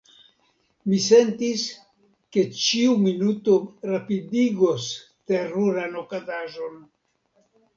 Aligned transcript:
Mi 0.93 0.97
sentis, 1.07 1.65
ke 2.37 2.45
ĉiu 2.61 2.95
minuto 3.03 3.59
rapidigos 3.91 4.89
teruran 5.33 6.01
okazaĵon. 6.05 6.83